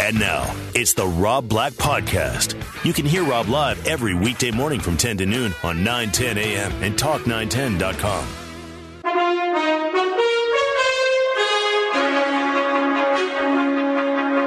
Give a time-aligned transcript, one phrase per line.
[0.00, 2.56] And now, it's the Rob Black Podcast.
[2.86, 6.72] You can hear Rob live every weekday morning from 10 to noon on 910 a.m.
[6.82, 8.26] and talk910.com.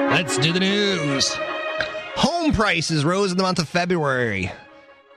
[0.10, 1.32] Let's do the news.
[2.16, 4.52] Home prices rose in the month of February.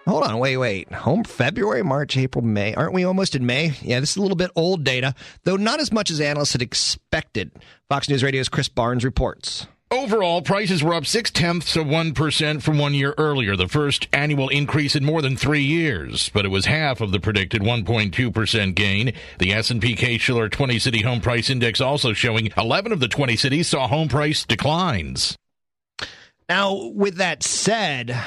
[0.07, 0.93] Hold on, wait, wait.
[0.93, 2.75] Home February, March, April, May.
[2.75, 3.73] Aren't we almost in May?
[3.81, 6.63] Yeah, this is a little bit old data, though not as much as analysts had
[6.63, 7.51] expected.
[7.89, 9.67] Fox News Radio's Chris Barnes reports.
[9.93, 14.09] Overall, prices were up six tenths of one percent from one year earlier, the first
[14.13, 16.29] annual increase in more than three years.
[16.31, 19.13] But it was half of the predicted 1.2 percent gain.
[19.39, 23.69] The S&P Case-Shiller 20 City Home Price Index also showing 11 of the 20 cities
[23.69, 25.37] saw home price declines.
[26.49, 28.21] Now, with that said,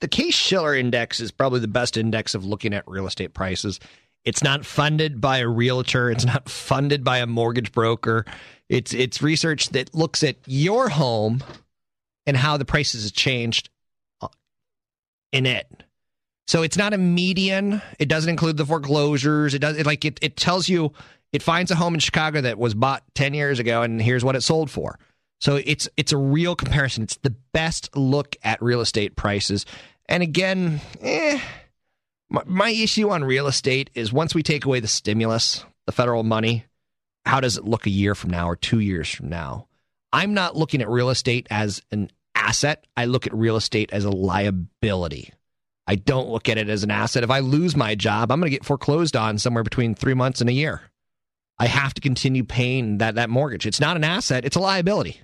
[0.00, 3.78] the Case-Shiller Index is probably the best index of looking at real estate prices.
[4.24, 6.10] It's not funded by a realtor.
[6.10, 8.24] It's not funded by a mortgage broker.
[8.68, 11.42] It's it's research that looks at your home
[12.26, 13.70] and how the prices have changed
[14.20, 14.28] uh,
[15.32, 15.66] in it.
[16.46, 17.82] So it's not a median.
[17.98, 19.54] It doesn't include the foreclosures.
[19.54, 20.92] It does it like it, it tells you
[21.32, 24.36] it finds a home in Chicago that was bought 10 years ago and here's what
[24.36, 24.98] it sold for.
[25.40, 27.04] So it's it's a real comparison.
[27.04, 29.64] It's the best look at real estate prices.
[30.06, 31.40] And again, eh,
[32.30, 36.22] my, my issue on real estate is once we take away the stimulus, the federal
[36.22, 36.64] money,
[37.28, 39.66] how does it look a year from now or two years from now?
[40.12, 42.86] I'm not looking at real estate as an asset.
[42.96, 45.34] I look at real estate as a liability.
[45.86, 47.24] I don't look at it as an asset.
[47.24, 50.40] If I lose my job, I'm going to get foreclosed on somewhere between three months
[50.40, 50.80] and a year.
[51.58, 53.66] I have to continue paying that, that mortgage.
[53.66, 55.20] It's not an asset, it's a liability.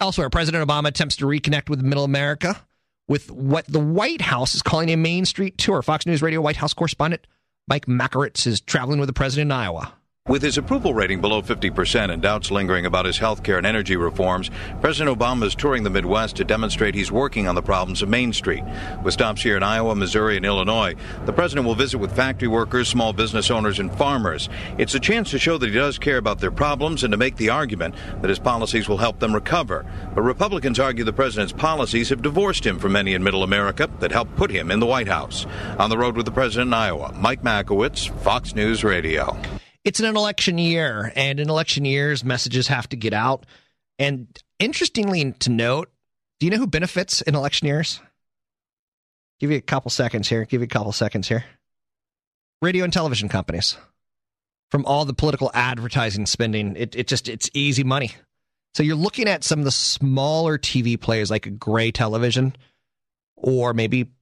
[0.00, 2.60] Elsewhere, President Obama attempts to reconnect with middle America
[3.06, 5.82] with what the White House is calling a Main Street tour.
[5.82, 7.28] Fox News Radio White House correspondent
[7.68, 9.94] Mike Majchrowitz is traveling with the president in Iowa.
[10.28, 13.96] With his approval rating below 50% and doubts lingering about his health care and energy
[13.96, 14.50] reforms,
[14.80, 18.32] President Obama is touring the Midwest to demonstrate he's working on the problems of Main
[18.32, 18.62] Street.
[19.02, 20.94] With stops here in Iowa, Missouri, and Illinois,
[21.26, 24.48] the president will visit with factory workers, small business owners, and farmers.
[24.78, 27.34] It's a chance to show that he does care about their problems and to make
[27.36, 29.84] the argument that his policies will help them recover.
[30.14, 34.12] But Republicans argue the president's policies have divorced him from many in middle America that
[34.12, 35.46] helped put him in the White House.
[35.80, 39.36] On the road with the president in Iowa, Mike Majchrowitz, Fox News Radio
[39.84, 43.46] it's an election year, and in election years, messages have to get out.
[43.98, 44.26] And
[44.58, 45.90] interestingly to note,
[46.38, 48.00] do you know who benefits in election years?
[49.40, 50.44] Give you a couple seconds here.
[50.44, 51.44] Give you a couple seconds here.
[52.60, 53.76] Radio and television companies.
[54.70, 58.12] From all the political advertising spending, it, it just it's easy money.
[58.74, 62.56] So you're looking at some of the smaller TV players like Gray Television,
[63.36, 64.12] or maybe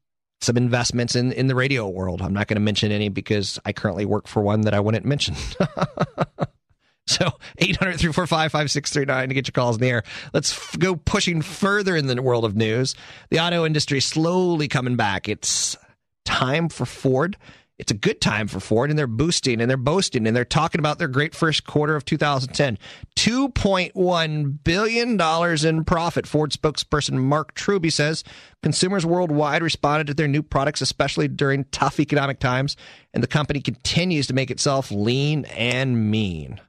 [0.41, 2.23] some investments in, in the radio world.
[2.23, 5.05] I'm not going to mention any because I currently work for one that I wouldn't
[5.05, 5.35] mention.
[7.07, 10.03] so 800 345 5639 to get your calls in the air.
[10.33, 12.95] Let's f- go pushing further in the world of news.
[13.31, 15.29] The auto industry slowly coming back.
[15.29, 15.77] It's
[16.25, 17.37] time for Ford
[17.81, 20.79] it's a good time for Ford, and they're boosting and they're boasting and they're talking
[20.79, 22.79] about their great first quarter of 2010.
[23.17, 26.27] $2.1 billion in profit.
[26.27, 28.23] Ford spokesperson Mark Truby says
[28.63, 32.77] consumers worldwide responded to their new products, especially during tough economic times,
[33.15, 36.61] and the company continues to make itself lean and mean.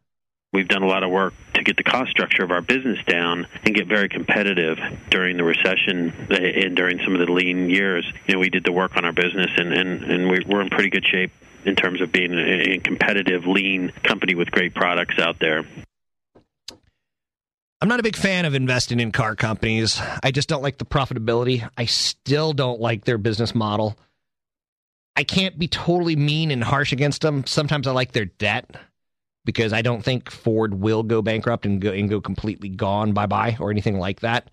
[0.53, 3.47] We've done a lot of work to get the cost structure of our business down
[3.63, 4.77] and get very competitive
[5.09, 8.05] during the recession eh, and during some of the lean years.
[8.27, 10.89] You know, we did the work on our business, and, and, and we're in pretty
[10.89, 11.31] good shape
[11.63, 15.63] in terms of being a competitive, lean company with great products out there.
[17.79, 20.01] I'm not a big fan of investing in car companies.
[20.21, 21.67] I just don't like the profitability.
[21.77, 23.97] I still don't like their business model.
[25.15, 27.45] I can't be totally mean and harsh against them.
[27.45, 28.75] Sometimes I like their debt
[29.45, 33.25] because I don't think Ford will go bankrupt and go and go completely gone bye
[33.25, 34.49] bye or anything like that.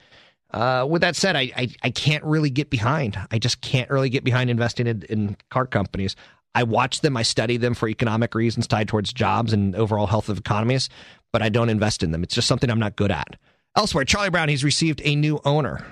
[0.51, 3.19] Uh, with that said, I, I, I can't really get behind.
[3.31, 6.17] I just can't really get behind investing in, in car companies.
[6.55, 10.31] I watch them, I study them for economic reasons tied towards jobs and overall health
[10.31, 10.89] of economies,
[11.33, 12.23] but I don't invest in them.
[12.23, 13.37] It's just something I'm not good at.
[13.77, 15.85] Elsewhere, Charlie Brown, he's received a new owner.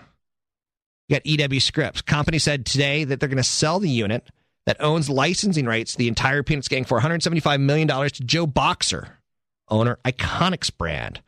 [1.09, 2.01] You got EW Scripps.
[2.03, 4.29] Company said today that they're going to sell the unit
[4.67, 9.19] that owns licensing rights to the entire Peanuts gang for $175 million to Joe Boxer,
[9.69, 11.23] owner Iconix brand.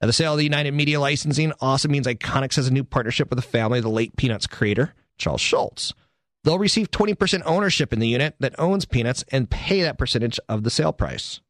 [0.00, 3.30] Now, the sale of the United Media licensing also means Iconix has a new partnership
[3.30, 5.94] with the family of the late Peanuts creator, Charles Schulz.
[6.42, 10.64] They'll receive 20% ownership in the unit that owns Peanuts and pay that percentage of
[10.64, 11.40] the sale price.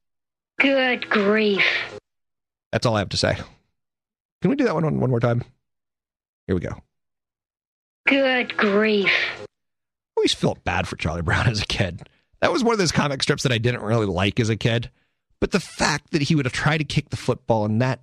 [0.59, 1.65] Good grief.
[2.73, 3.37] That's all I have to say.
[4.43, 5.45] Can we do that one one more time?
[6.47, 6.75] Here we go.
[8.07, 9.13] Good grief.
[10.11, 12.09] I always felt bad for Charlie Brown as a kid.
[12.41, 14.91] That was one of those comic strips that I didn't really like as a kid.
[15.41, 18.01] But the fact that he would have tried to kick the football and that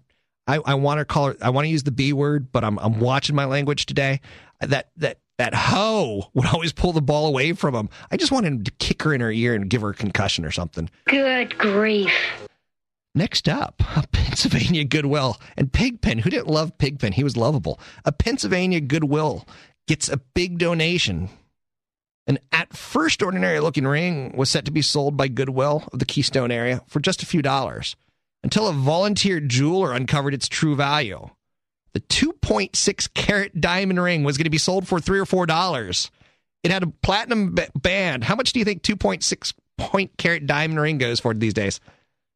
[0.48, 2.80] I, I want to call it I want to use the B word, but I'm
[2.80, 4.21] I'm watching my language today.
[4.62, 7.89] That that that hoe would always pull the ball away from him.
[8.09, 10.45] I just wanted him to kick her in her ear and give her a concussion
[10.45, 10.89] or something.
[11.06, 12.12] Good grief.
[13.13, 16.19] Next up, a Pennsylvania Goodwill and Pigpen.
[16.19, 17.13] Who didn't love Pigpen?
[17.13, 17.80] He was lovable.
[18.06, 19.48] A Pennsylvania Goodwill
[19.88, 21.30] gets a big donation.
[22.28, 26.06] An at first ordinary looking ring was set to be sold by Goodwill of the
[26.06, 27.96] Keystone area for just a few dollars
[28.44, 31.30] until a volunteer jeweler uncovered its true value.
[31.94, 36.12] The 2.6 carat diamond ring was going to be sold for three or four dollars.
[36.64, 38.26] It had a platinum band.
[38.26, 41.80] How much do you think 2.6 point carat diamond ring goes for these days?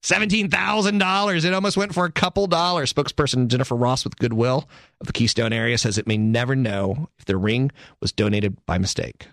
[0.04, 1.46] $17,000.
[1.46, 2.92] It almost went for a couple dollars.
[2.92, 4.68] Spokesperson Jennifer Ross with Goodwill
[5.00, 8.78] of the Keystone area says it may never know if the ring was donated by
[8.78, 9.28] mistake.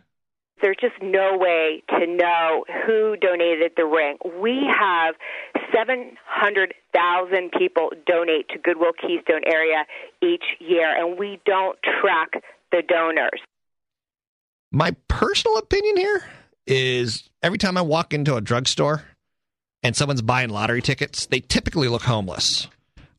[0.61, 4.19] There's just no way to know who donated the ring.
[4.41, 5.15] We have
[5.73, 9.85] 700,000 people donate to Goodwill Keystone area
[10.23, 13.41] each year, and we don't track the donors.
[14.71, 16.25] My personal opinion here
[16.67, 19.05] is every time I walk into a drugstore,
[19.83, 22.69] and someone's buying lottery tickets, they typically look homeless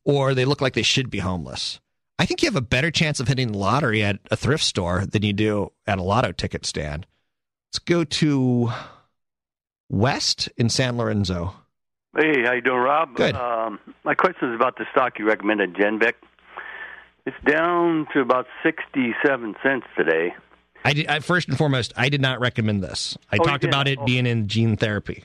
[0.04, 1.80] or they look like they should be homeless.
[2.18, 5.06] I think you have a better chance of hitting the lottery at a thrift store
[5.06, 7.06] than you do at a lotto ticket stand.
[7.70, 8.68] Let's go to
[9.88, 11.54] West in San Lorenzo.
[12.18, 13.14] Hey, how you doing, Rob?
[13.14, 13.36] Good.
[13.36, 16.14] Um, my question is about the stock you recommended, GenVec.
[17.26, 20.34] It's down to about sixty-seven cents today.
[20.84, 23.16] I, did, I first and foremost, I did not recommend this.
[23.30, 23.98] I Oh, talked about it?
[24.00, 24.04] Oh.
[24.04, 25.22] being in gene therapy.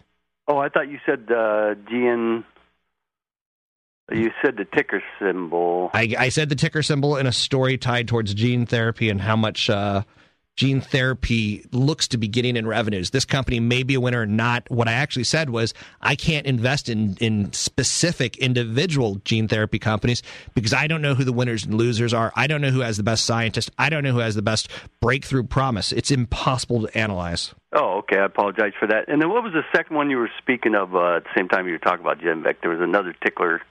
[0.48, 2.44] Oh, I thought you said uh, GN.
[4.12, 5.90] You said the ticker symbol.
[5.96, 9.36] I, I said the ticker symbol in a story tied towards gene therapy and how
[9.36, 10.04] much uh,
[10.56, 13.10] gene therapy looks to be getting in revenues.
[13.10, 14.70] This company may be a winner or not.
[14.70, 20.24] What I actually said was I can't invest in in specific individual gene therapy companies
[20.54, 22.32] because I don't know who the winners and losers are.
[22.36, 23.72] I don't know who has the best scientist.
[23.78, 24.70] I don't know who has the best
[25.02, 25.92] breakthrough promise.
[25.92, 27.54] It's impossible to analyze.
[27.74, 28.18] Oh, okay.
[28.18, 29.10] I apologize for that.
[29.10, 31.50] And then what was the second one you were speaking of uh, at the same
[31.50, 32.56] time you were talking about GenVec?
[32.62, 33.62] There was another tickler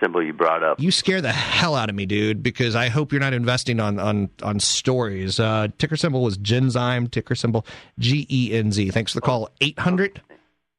[0.00, 0.80] symbol you brought up.
[0.80, 3.98] You scare the hell out of me, dude, because I hope you're not investing on
[3.98, 5.38] on on stories.
[5.40, 7.66] Uh, ticker symbol was Genzyme, ticker symbol
[7.98, 8.90] G E N Z.
[8.90, 9.50] Thanks for the call.
[9.60, 10.22] 800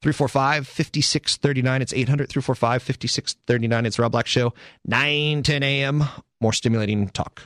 [0.01, 1.81] 345 5639.
[1.81, 3.85] It's 800 345 5639.
[3.85, 4.53] It's Rob Black Show,
[4.85, 6.03] 9 10 a.m.
[6.41, 7.43] More stimulating talk.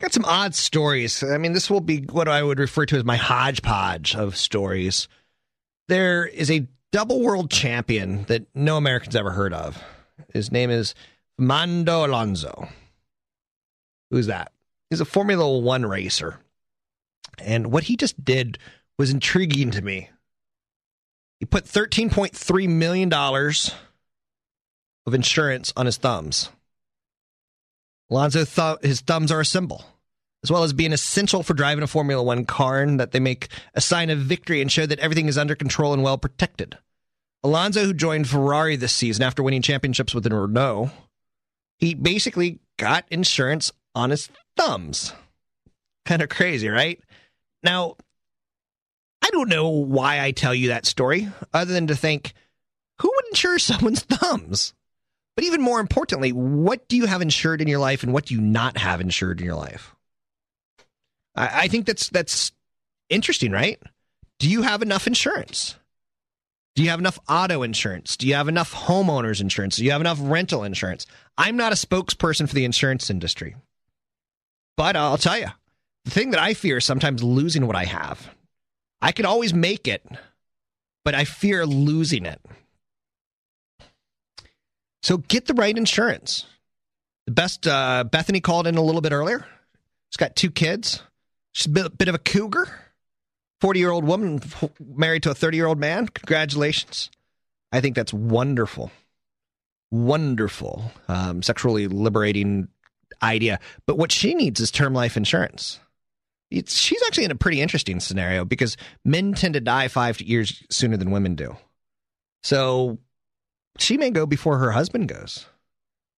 [0.00, 1.22] Got some odd stories.
[1.22, 5.06] I mean, this will be what I would refer to as my hodgepodge of stories.
[5.86, 9.80] There is a double world champion that no American's ever heard of.
[10.32, 10.94] His name is
[11.38, 12.68] Mando Alonso.
[14.10, 14.52] Who's that?
[14.90, 16.40] He's a Formula One racer.
[17.38, 18.58] And what he just did
[18.98, 20.10] was intriguing to me.
[21.38, 26.50] He put $13.3 million of insurance on his thumbs.
[28.10, 29.84] Alonso thought his thumbs are a symbol,
[30.42, 33.48] as well as being essential for driving a Formula One car, and that they make
[33.74, 36.76] a sign of victory and show that everything is under control and well protected.
[37.42, 40.90] Alonso, who joined Ferrari this season after winning championships with Renault,
[41.78, 45.12] he basically got insurance on his thumbs.
[46.04, 47.00] Kind of crazy, right?
[47.62, 47.96] Now,
[49.22, 52.32] I don't know why I tell you that story, other than to think,
[53.00, 54.74] who would insure someone's thumbs?
[55.36, 58.34] But even more importantly, what do you have insured in your life and what do
[58.34, 59.94] you not have insured in your life?
[61.36, 62.50] I, I think that's that's
[63.08, 63.80] interesting, right?
[64.40, 65.76] Do you have enough insurance?
[66.74, 68.16] Do you have enough auto insurance?
[68.16, 69.76] Do you have enough homeowners insurance?
[69.76, 71.06] Do you have enough rental insurance?
[71.36, 73.56] I'm not a spokesperson for the insurance industry.
[74.76, 75.48] But I'll tell you,
[76.04, 78.30] the thing that I fear is sometimes losing what I have.
[79.02, 80.06] I could always make it,
[81.04, 82.40] but I fear losing it.
[85.02, 86.46] So get the right insurance.
[87.26, 89.44] The best, uh, Bethany called in a little bit earlier.
[90.10, 91.02] She's got two kids.
[91.52, 92.68] She's a bit, bit of a cougar.
[93.60, 94.40] 40 year old woman
[94.80, 96.06] married to a 30 year old man.
[96.08, 97.10] Congratulations.
[97.72, 98.90] I think that's wonderful.
[99.90, 100.90] Wonderful.
[101.08, 102.68] Um, sexually liberating
[103.22, 103.58] idea.
[103.86, 105.80] But what she needs is term life insurance.
[106.50, 110.62] It's, she's actually in a pretty interesting scenario because men tend to die five years
[110.70, 111.56] sooner than women do.
[112.42, 112.98] So
[113.78, 115.46] she may go before her husband goes.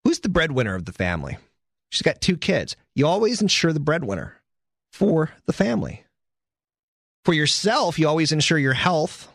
[0.05, 1.37] Who's the breadwinner of the family?
[1.91, 2.77] She's got two kids.
[2.95, 4.37] You always insure the breadwinner
[4.93, 6.05] for the family.
[7.25, 9.29] For yourself, you always insure your health.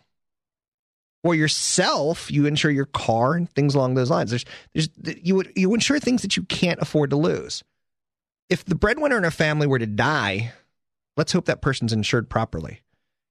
[1.24, 4.30] For yourself, you insure your car and things along those lines.
[4.30, 4.90] There's, there's,
[5.22, 7.64] you would, you insure things that you can't afford to lose.
[8.50, 10.54] If the breadwinner in a family were to die,
[11.18, 12.82] let's hope that person's insured properly.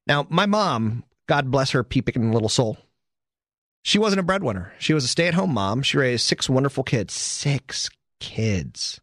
[0.07, 2.79] Now, my mom, God bless her pea picking little soul,
[3.85, 4.73] she wasn't a breadwinner.
[4.79, 5.83] She was a stay at home mom.
[5.83, 7.13] She raised six wonderful kids.
[7.13, 8.99] Six kids.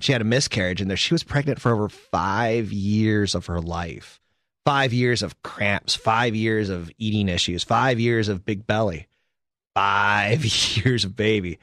[0.00, 3.60] She had a miscarriage, and there she was pregnant for over five years of her
[3.60, 4.20] life.
[4.68, 9.08] Five years of cramps, five years of eating issues, five years of big belly,
[9.74, 10.44] five
[10.76, 11.58] years of baby.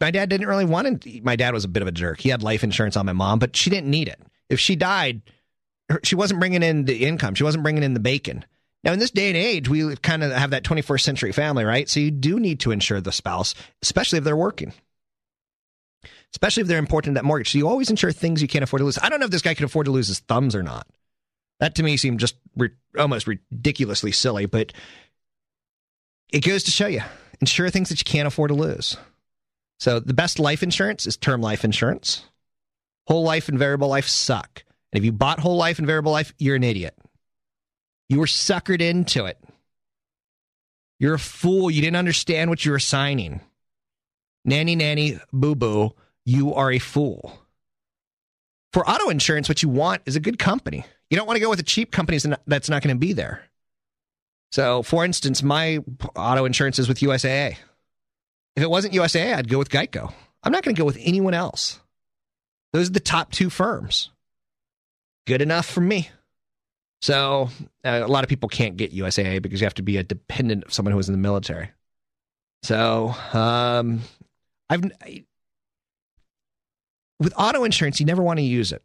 [0.00, 1.20] My dad didn't really want to.
[1.22, 2.18] My dad was a bit of a jerk.
[2.18, 4.20] He had life insurance on my mom, but she didn't need it.
[4.48, 5.22] If she died,
[6.02, 7.36] she wasn't bringing in the income.
[7.36, 8.44] She wasn't bringing in the bacon.
[8.82, 11.88] Now, in this day and age, we kind of have that 21st century family, right?
[11.88, 14.72] So you do need to insure the spouse, especially if they're working,
[16.32, 17.52] especially if they're important in that mortgage.
[17.52, 18.98] So you always insure things you can't afford to lose.
[18.98, 20.88] I don't know if this guy can afford to lose his thumbs or not.
[21.60, 24.72] That to me seemed just re- almost ridiculously silly, but
[26.32, 27.02] it goes to show you
[27.40, 28.96] insure things that you can't afford to lose.
[29.78, 32.24] So the best life insurance is term life insurance.
[33.06, 34.64] Whole life and variable life suck.
[34.92, 36.96] And if you bought whole life and variable life, you're an idiot.
[38.08, 39.38] You were suckered into it.
[40.98, 41.70] You're a fool.
[41.70, 43.40] You didn't understand what you were signing.
[44.44, 45.94] Nanny, nanny, boo boo,
[46.24, 47.38] you are a fool.
[48.72, 50.84] For auto insurance, what you want is a good company.
[51.10, 53.42] You don't want to go with a cheap company that's not going to be there.
[54.52, 55.78] So, for instance, my
[56.14, 57.56] auto insurance is with USAA.
[58.56, 60.12] If it wasn't USAA, I'd go with Geico.
[60.42, 61.80] I'm not going to go with anyone else.
[62.72, 64.10] Those are the top two firms.
[65.26, 66.10] Good enough for me.
[67.02, 67.50] So
[67.84, 70.64] uh, a lot of people can't get USAA because you have to be a dependent
[70.64, 71.70] of someone who was in the military.
[72.62, 74.00] So um,
[74.70, 75.24] I've I,
[77.20, 78.82] with auto insurance, you never want to use it.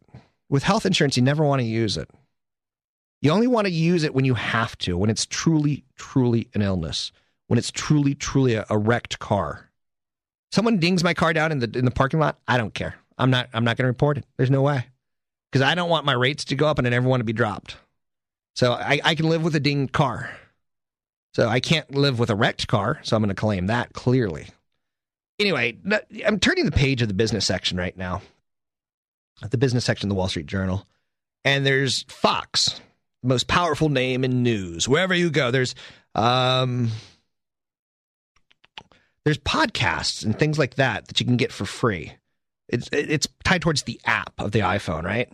[0.50, 2.10] With health insurance, you never want to use it.
[3.22, 6.62] You only want to use it when you have to, when it's truly, truly an
[6.62, 7.12] illness,
[7.46, 9.70] when it's truly, truly a, a wrecked car.
[10.50, 12.38] Someone dings my car down in the in the parking lot.
[12.48, 12.96] I don't care.
[13.16, 13.48] I'm not.
[13.52, 14.24] I'm not going to report it.
[14.36, 14.86] There's no way
[15.50, 17.32] because I don't want my rates to go up and I never want to be
[17.32, 17.76] dropped.
[18.56, 20.30] So I, I can live with a dinged car.
[21.34, 22.98] So I can't live with a wrecked car.
[23.02, 24.48] So I'm going to claim that clearly.
[25.38, 25.78] Anyway,
[26.26, 28.20] I'm turning the page of the business section right now,
[29.48, 30.86] the business section of the Wall Street Journal.
[31.44, 32.80] And there's Fox,
[33.22, 34.88] most powerful name in news.
[34.88, 35.74] Wherever you go, there's
[36.14, 36.90] um,
[39.24, 42.12] there's podcasts and things like that that you can get for free.
[42.68, 45.32] It's it's tied towards the app of the iPhone, right?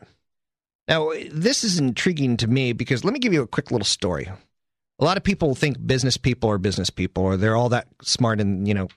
[0.88, 4.30] Now, this is intriguing to me because let me give you a quick little story.
[4.98, 8.40] A lot of people think business people are business people or they're all that smart
[8.40, 8.88] and, you know,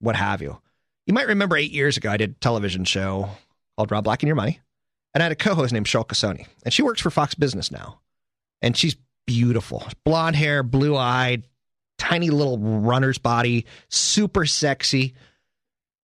[0.00, 0.58] what have you.
[1.06, 3.30] You might remember eight years ago, I did a television show
[3.78, 4.58] called Rob Black and Your Money.
[5.14, 6.46] And I had a co host named Cheryl Casone.
[6.64, 8.00] And she works for Fox Business now.
[8.60, 9.86] And she's beautiful.
[10.04, 11.44] Blonde hair, blue eyed,
[11.96, 15.14] tiny little runner's body, super sexy,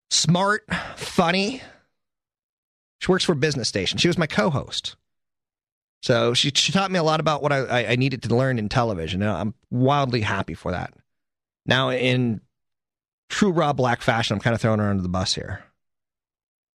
[0.09, 0.63] smart,
[0.95, 1.63] funny.
[3.01, 3.99] She works for business station.
[3.99, 4.95] She was my co host.
[6.01, 8.69] So she, she taught me a lot about what I, I needed to learn in
[8.69, 9.21] television.
[9.21, 10.95] And I'm wildly happy for that.
[11.67, 12.41] Now, in
[13.31, 15.65] true Rob Black fashion, I'm kind of throwing her under the bus here.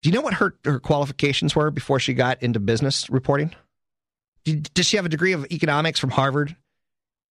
[0.01, 3.53] Do you know what her, her qualifications were before she got into business reporting?
[4.45, 6.55] Does she have a degree of economics from Harvard?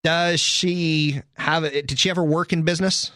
[0.04, 3.10] Does she have a, did she ever work in business?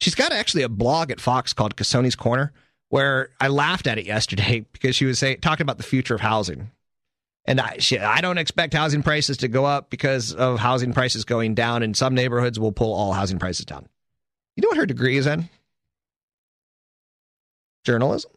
[0.00, 2.52] She's got actually a blog at Fox called Casone's Corner
[2.88, 6.20] where I laughed at it yesterday because she was saying talking about the future of
[6.20, 6.70] housing.
[7.46, 11.24] And I, shit, I don't expect housing prices to go up because of housing prices
[11.24, 11.82] going down.
[11.82, 13.86] And some neighborhoods will pull all housing prices down.
[14.56, 15.50] You know what her degree is in?
[17.84, 18.30] Journalism.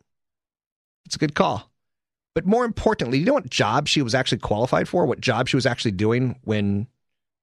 [1.08, 1.72] It's a good call.
[2.36, 5.06] But more importantly, you know what job she was actually qualified for?
[5.06, 6.88] What job she was actually doing when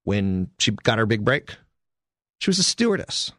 [0.04, 1.56] when she got her big break?
[2.40, 3.32] She was a stewardess.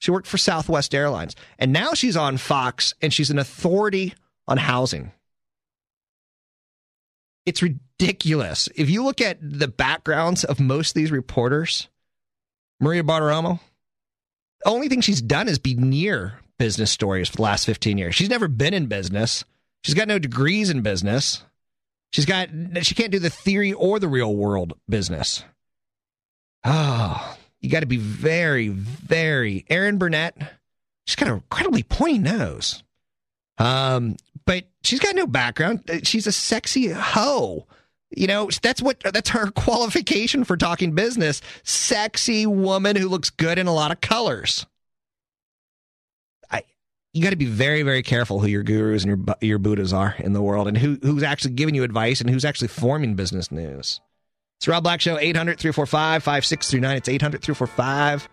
[0.00, 1.36] She worked for Southwest Airlines.
[1.58, 4.12] And now she's on Fox and she's an authority
[4.48, 5.12] on housing.
[7.46, 8.68] It's ridiculous.
[8.74, 11.88] If you look at the backgrounds of most of these reporters,
[12.80, 13.60] Maria Bartiromo,
[14.64, 18.14] the only thing she's done is be near business stories for the last 15 years.
[18.14, 19.44] She's never been in business.
[19.82, 21.42] She's got no degrees in business.
[22.10, 22.48] She's got
[22.80, 25.44] she can't do the theory or the real world business.
[26.64, 30.38] Oh, you got to be very, very Erin Burnett.
[31.06, 32.82] She's got an incredibly pointy nose.
[33.58, 34.16] Um,
[34.46, 35.82] but she's got no background.
[36.04, 37.66] She's a sexy hoe.
[38.08, 41.42] You know, that's what that's her qualification for talking business.
[41.62, 44.64] Sexy woman who looks good in a lot of colors.
[47.14, 50.16] You got to be very very careful who your gurus and your your buddhas are
[50.18, 53.52] in the world and who who's actually giving you advice and who's actually forming business
[53.52, 54.00] news.
[54.58, 56.96] It's Rob Black Show 800-345-5639.
[56.96, 58.28] It's 800-345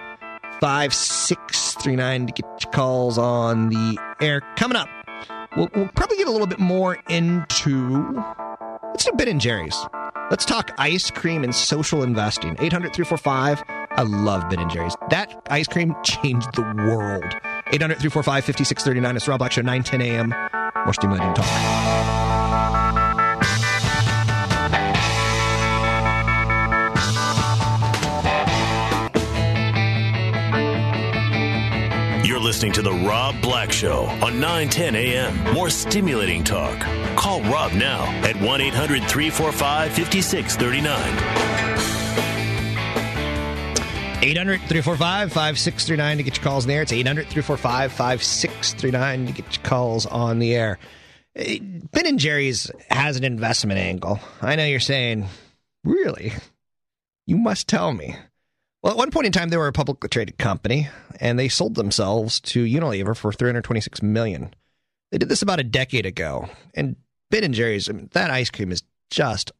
[0.60, 4.42] 5639 to get your calls on the air.
[4.56, 4.90] Coming up,
[5.56, 8.24] we'll, we'll probably get a little bit more into
[8.92, 9.78] Let's do Ben and Jerry's.
[10.32, 12.56] Let's talk ice cream and social investing.
[12.60, 13.64] 800 345.
[13.68, 14.96] I love Ben and Jerry's.
[15.10, 17.36] That ice cream changed the world.
[17.74, 19.16] 800 345 5639.
[19.16, 20.34] It's Rob Black Show, 9 10 a.m.
[20.86, 21.46] More stimulating talk.
[32.26, 35.54] You're listening to The Rob Black Show on 910 a.m.
[35.54, 36.80] More stimulating talk.
[37.16, 41.51] Call Rob now at 1 800 345 5639.
[44.24, 46.84] 800 345 5639 to get your calls in the air.
[46.84, 50.78] It's 800 345 5639 to get your calls on the air.
[51.36, 54.20] Eh, ben and Jerry's has an investment angle.
[54.42, 55.28] I know you're saying,
[55.84, 56.34] really?
[57.26, 58.16] You must tell me.
[58.84, 61.74] Well, at one point in time, they were a publicly traded company, and they sold
[61.76, 64.54] themselves to Unilever for 326 million.
[65.12, 66.96] They did this about a decade ago, and
[67.32, 69.52] Ben and Jerry's, I mean, that ice cream is just,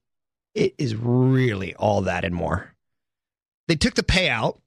[0.54, 2.76] it is really all that and more.
[3.72, 4.60] They took the payout,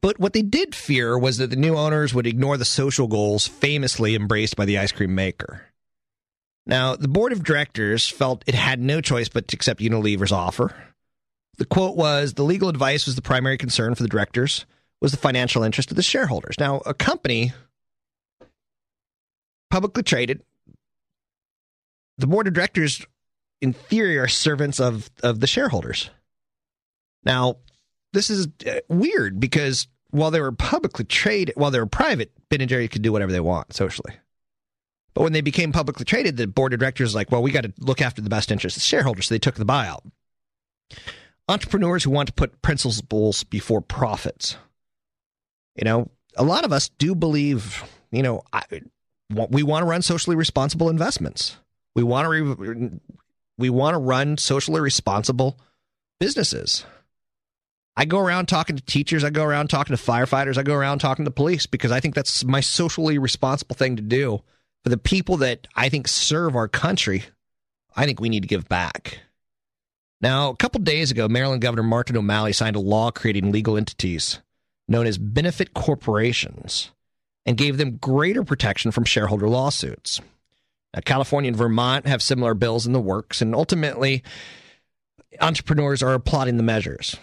[0.00, 3.46] but what they did fear was that the new owners would ignore the social goals
[3.46, 5.66] famously embraced by the ice cream maker.
[6.66, 10.74] Now, the board of directors felt it had no choice but to accept Unilever's offer.
[11.58, 14.66] The quote was the legal advice was the primary concern for the directors
[15.00, 16.56] was the financial interest of the shareholders.
[16.58, 17.52] Now, a company
[19.70, 20.42] publicly traded,
[22.18, 23.06] the board of directors
[23.60, 26.10] in theory are servants of of the shareholders.
[27.24, 27.58] Now,
[28.14, 32.60] this is uh, weird because while they were publicly traded, while they were private, Ben
[32.60, 34.14] and Jerry could do whatever they want socially.
[35.12, 37.64] But when they became publicly traded, the board of directors was like, well, we got
[37.64, 39.28] to look after the best interests of the shareholders.
[39.28, 40.00] So they took the buyout
[41.48, 44.56] entrepreneurs who want to put principles before profits.
[45.76, 48.62] You know, a lot of us do believe, you know, I,
[49.30, 51.56] we want to run socially responsible investments.
[51.94, 52.90] We want to re,
[53.58, 55.58] we want to run socially responsible
[56.18, 56.84] businesses.
[57.96, 60.98] I go around talking to teachers, I go around talking to firefighters, I go around
[60.98, 64.42] talking to police because I think that's my socially responsible thing to do
[64.82, 67.24] for the people that I think serve our country.
[67.96, 69.20] I think we need to give back.
[70.20, 74.40] Now, a couple days ago, Maryland Governor Martin O'Malley signed a law creating legal entities
[74.88, 76.90] known as benefit corporations
[77.46, 80.20] and gave them greater protection from shareholder lawsuits.
[80.94, 84.22] Now, California and Vermont have similar bills in the works, and ultimately,
[85.40, 87.16] entrepreneurs are applauding the measures.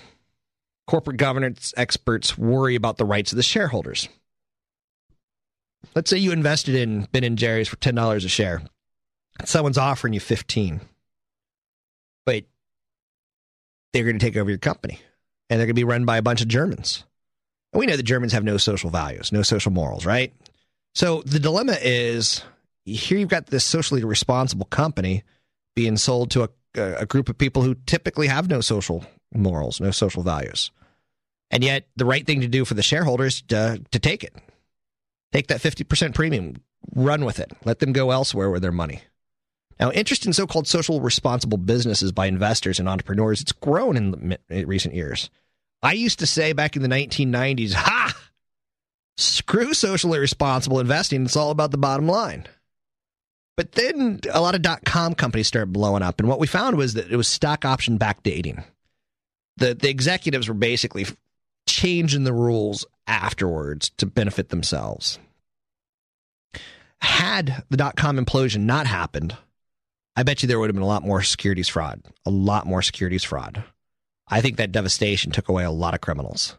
[0.87, 4.09] Corporate governance experts worry about the rights of the shareholders.
[5.95, 8.61] Let's say you invested in Ben and Jerry's for ten dollars a share.
[9.45, 10.81] Someone's offering you fifteen,
[12.25, 12.43] but
[13.93, 14.99] they're going to take over your company
[15.49, 17.03] and they're going to be run by a bunch of Germans.
[17.73, 20.33] And we know the Germans have no social values, no social morals, right?
[20.93, 22.43] So the dilemma is
[22.85, 25.23] here you've got this socially responsible company
[25.75, 29.91] being sold to a, a group of people who typically have no social morals, no
[29.91, 30.71] social values.
[31.49, 34.33] And yet the right thing to do for the shareholders to, to take it.
[35.33, 36.55] Take that 50% premium,
[36.93, 39.01] run with it, let them go elsewhere with their money.
[39.79, 44.37] Now, interest in so called social responsible businesses by investors and entrepreneurs, it's grown in,
[44.49, 45.29] in recent years.
[45.81, 48.15] I used to say back in the 1990s, ha!
[49.17, 51.25] Screw socially responsible investing.
[51.25, 52.47] It's all about the bottom line.
[53.57, 56.19] But then a lot of dot com companies started blowing up.
[56.19, 58.63] And what we found was that it was stock option backdating.
[59.57, 61.05] The, the executives were basically
[61.67, 65.19] changing the rules afterwards to benefit themselves.
[67.01, 69.35] Had the dot com implosion not happened,
[70.15, 72.81] I bet you there would have been a lot more securities fraud, a lot more
[72.81, 73.63] securities fraud.
[74.27, 76.57] I think that devastation took away a lot of criminals.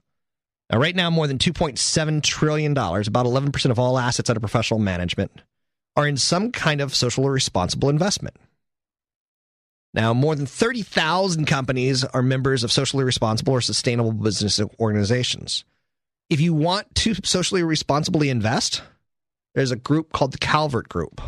[0.70, 5.30] Now, right now, more than $2.7 trillion, about 11% of all assets under professional management,
[5.96, 8.36] are in some kind of socially responsible investment.
[9.94, 15.64] Now, more than 30,000 companies are members of socially responsible or sustainable business organizations.
[16.30, 18.82] If you want to socially responsibly invest,
[19.54, 21.20] there's a group called the Calvert Group.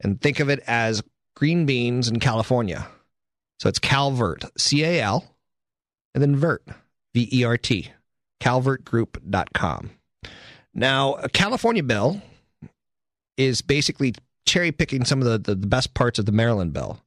[0.00, 1.02] And think of it as
[1.36, 2.88] green beans in California.
[3.58, 5.24] So it's Calvert, C A L,
[6.14, 6.64] and then Vert,
[7.14, 7.90] V E R T,
[8.40, 9.90] calvertgroup.com.
[10.72, 12.22] Now, a California bill
[13.38, 17.00] is basically cherry picking some of the, the, the best parts of the Maryland bill.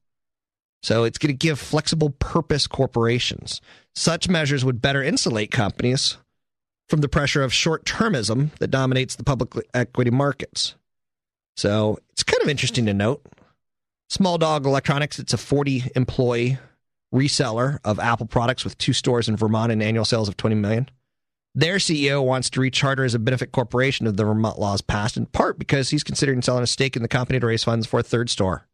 [0.82, 3.62] So it's going to give flexible purpose corporations.
[3.94, 6.18] Such measures would better insulate companies
[6.90, 10.76] from the pressure of short termism that dominates the public equity markets.
[11.56, 13.24] So it's kind of interesting to note.
[14.10, 16.58] Small Dog Electronics, it's a 40 employee
[17.14, 20.90] reseller of Apple products with two stores in Vermont and annual sales of 20 million.
[21.54, 25.26] Their CEO wants to recharter as a benefit corporation of the Vermont laws passed, in
[25.26, 28.04] part because he's considering selling a stake in the company to raise funds for a
[28.04, 28.68] third store.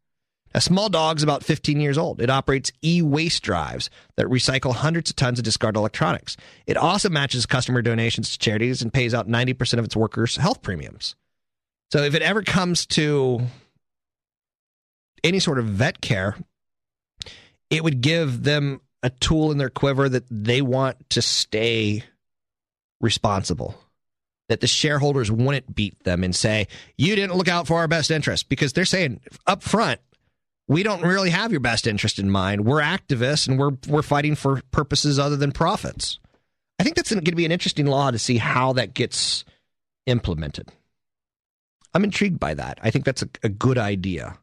[0.53, 2.21] A small dog's about 15 years old.
[2.21, 6.37] It operates e waste drives that recycle hundreds of tons of discarded electronics.
[6.65, 10.61] It also matches customer donations to charities and pays out 90% of its workers' health
[10.61, 11.15] premiums.
[11.91, 13.41] So if it ever comes to
[15.23, 16.37] any sort of vet care,
[17.69, 22.03] it would give them a tool in their quiver that they want to stay
[23.01, 23.75] responsible.
[24.49, 28.11] That the shareholders wouldn't beat them and say, you didn't look out for our best
[28.11, 29.99] interest because they're saying up front,
[30.69, 32.65] we don't really have your best interest in mind.
[32.65, 36.19] We're activists and we're we're fighting for purposes other than profits.
[36.79, 39.43] I think that's going to be an interesting law to see how that gets
[40.05, 40.71] implemented.
[41.93, 42.79] I'm intrigued by that.
[42.83, 44.37] I think that's a, a good idea.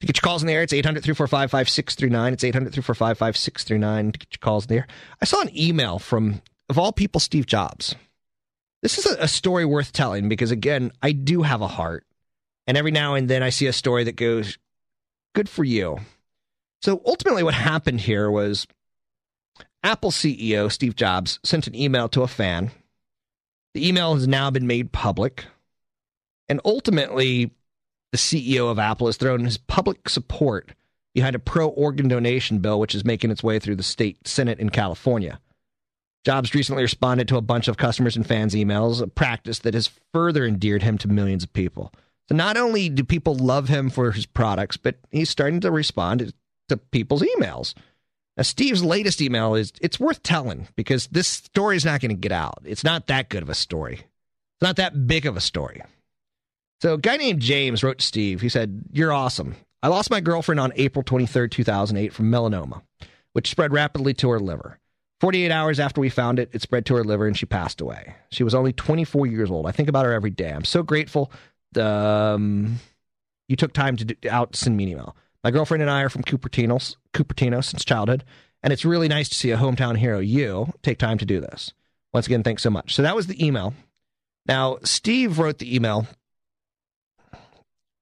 [0.00, 2.32] To get your calls in the air, it's 800 345 5639.
[2.32, 4.86] It's 800 345 5639 to get your calls in the air.
[5.22, 7.94] I saw an email from, of all people, Steve Jobs.
[8.82, 12.06] This is a, a story worth telling because, again, I do have a heart.
[12.66, 14.58] And every now and then I see a story that goes,
[15.34, 15.98] good for you.
[16.82, 18.66] So ultimately, what happened here was
[19.82, 22.70] Apple CEO Steve Jobs sent an email to a fan.
[23.74, 25.44] The email has now been made public.
[26.48, 27.50] And ultimately,
[28.12, 30.72] the CEO of Apple has thrown his public support
[31.14, 34.58] behind a pro organ donation bill, which is making its way through the state Senate
[34.58, 35.40] in California.
[36.24, 39.90] Jobs recently responded to a bunch of customers and fans' emails, a practice that has
[40.12, 41.92] further endeared him to millions of people.
[42.28, 46.32] So not only do people love him for his products, but he's starting to respond
[46.70, 47.74] to people's emails.
[48.36, 52.20] Now, Steve's latest email is it's worth telling because this story is not going to
[52.20, 52.58] get out.
[52.64, 53.94] It's not that good of a story.
[53.94, 55.82] It's not that big of a story.
[56.80, 58.40] So, a guy named James wrote to Steve.
[58.40, 59.56] He said, You're awesome.
[59.82, 62.82] I lost my girlfriend on April 23rd, 2008, from melanoma,
[63.34, 64.80] which spread rapidly to her liver.
[65.20, 68.14] 48 hours after we found it, it spread to her liver and she passed away.
[68.30, 69.66] She was only 24 years old.
[69.66, 70.50] I think about her every day.
[70.50, 71.30] I'm so grateful
[71.78, 72.78] um,
[73.48, 75.16] you took time to do, out send me an email.
[75.42, 78.24] My girlfriend and I are from Cupertino, Cupertino since childhood,
[78.62, 81.72] and it's really nice to see a hometown hero, you, take time to do this.
[82.12, 82.94] Once again, thanks so much.
[82.94, 83.74] So that was the email.
[84.46, 86.06] Now, Steve wrote the email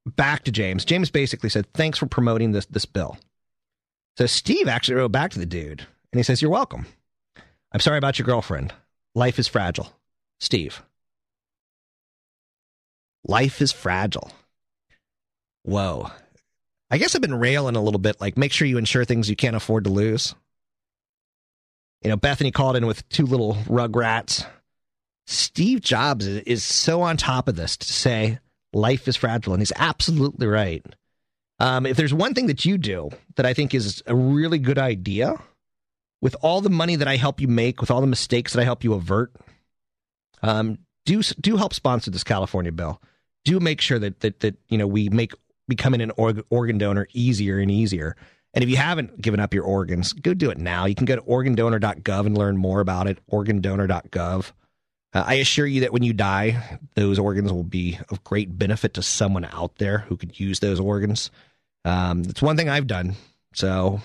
[0.06, 0.84] back to James.
[0.84, 3.16] James basically said, Thanks for promoting this, this bill.
[4.18, 5.80] So Steve actually wrote back to the dude,
[6.12, 6.86] and he says, You're welcome.
[7.72, 8.72] I'm sorry about your girlfriend.
[9.14, 9.92] Life is fragile.
[10.40, 10.82] Steve.
[13.24, 14.30] Life is fragile.
[15.62, 16.10] Whoa.
[16.90, 19.36] I guess I've been railing a little bit, like make sure you insure things you
[19.36, 20.34] can't afford to lose.
[22.02, 24.44] You know, Bethany called in with two little rugrats.
[25.26, 28.40] Steve Jobs is so on top of this to say
[28.72, 30.84] life is fragile, and he's absolutely right.
[31.60, 34.78] Um, if there's one thing that you do that I think is a really good
[34.78, 35.36] idea,
[36.22, 38.64] with all the money that I help you make, with all the mistakes that I
[38.64, 39.34] help you avert,
[40.42, 43.02] um, do do help sponsor this California bill
[43.44, 45.32] do make sure that that that you know we make
[45.68, 48.16] becoming an org- organ donor easier and easier.
[48.54, 50.84] And if you haven't given up your organs, go do it now.
[50.84, 53.18] You can go to organdonor.gov and learn more about it.
[53.30, 54.52] Organdonor.gov.
[55.14, 58.94] Uh, I assure you that when you die, those organs will be of great benefit
[58.94, 61.30] to someone out there who could use those organs.
[61.86, 63.14] Um, it's one thing I've done.
[63.54, 64.02] So,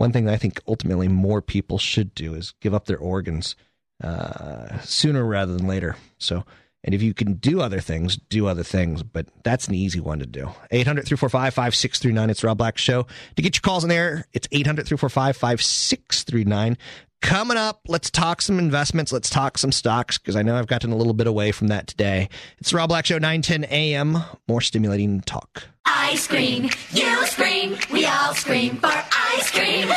[0.00, 3.54] one thing I think ultimately more people should do is give up their organs
[4.02, 5.94] uh, sooner rather than later.
[6.16, 6.46] So,
[6.82, 9.02] and if you can do other things, do other things.
[9.02, 10.48] But that's an easy one to do.
[10.70, 12.30] 800 345 5639.
[12.30, 13.06] It's Rob Black Show.
[13.36, 16.78] To get your calls in there, it's 800 345 5639.
[17.20, 19.12] Coming up, let's talk some investments.
[19.12, 21.86] Let's talk some stocks because I know I've gotten a little bit away from that
[21.86, 22.30] today.
[22.56, 24.16] It's Rob Black Show, 910 a.m.
[24.48, 25.64] More stimulating talk.
[25.86, 26.70] Ice cream.
[26.92, 27.76] You scream.
[27.92, 29.88] We all scream for ice cream.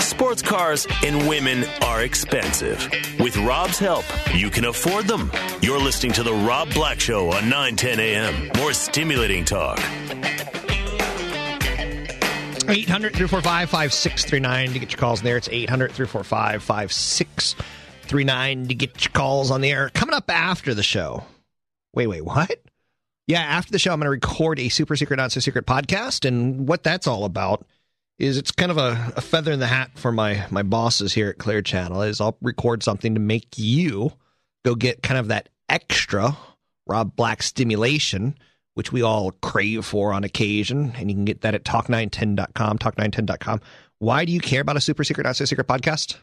[0.00, 2.88] Sports cars and women are expensive.
[3.18, 5.30] With Rob's help, you can afford them.
[5.60, 8.50] You're listening to The Rob Black Show on 910 a.m.
[8.56, 9.78] More stimulating talk.
[12.66, 15.36] 800 345 5639 to get your calls there.
[15.36, 17.83] It's 800 345 5639
[18.22, 19.90] to get your calls on the air.
[19.90, 21.24] Coming up after the show.
[21.94, 22.60] Wait, wait, what?
[23.26, 26.26] Yeah, after the show, I'm going to record a super secret, not so secret podcast.
[26.26, 27.64] And what that's all about
[28.18, 31.28] is it's kind of a, a feather in the hat for my, my bosses here
[31.28, 34.12] at Clear Channel is I'll record something to make you
[34.64, 36.36] go get kind of that extra
[36.86, 38.36] Rob Black stimulation
[38.74, 40.92] which we all crave for on occasion.
[40.96, 43.60] And you can get that at talk910.com, talk910.com.
[43.98, 46.16] Why do you care about a super secret, not so secret podcast?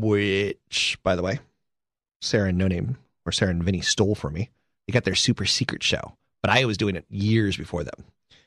[0.00, 1.40] Which, by the way,
[2.20, 4.50] Sarah and No Name or Sarah and Vinnie stole from me.
[4.86, 8.04] They got their super secret show, but I was doing it years before them.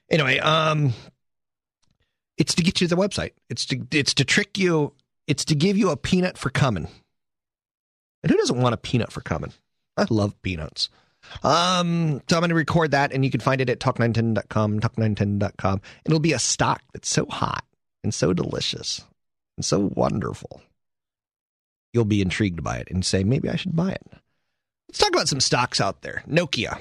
[0.09, 0.93] Anyway, um,
[2.37, 3.31] it's to get you to the website.
[3.49, 4.93] It's to it's to trick you.
[5.27, 6.87] It's to give you a peanut for coming.
[8.23, 9.53] And who doesn't want a peanut for coming?
[9.97, 10.89] I love peanuts.
[11.43, 15.81] Um, so I'm going to record that, and you can find it at talk910.com, talk910.com.
[16.05, 17.63] It'll be a stock that's so hot
[18.03, 19.01] and so delicious
[19.57, 20.61] and so wonderful.
[21.93, 24.03] You'll be intrigued by it and say, maybe I should buy it.
[24.87, 26.23] Let's talk about some stocks out there.
[26.27, 26.79] Nokia.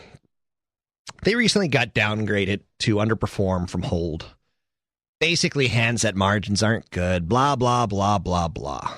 [1.23, 4.27] They recently got downgraded to underperform from hold.
[5.21, 8.95] Basically, handset margins aren't good, blah, blah, blah, blah, blah.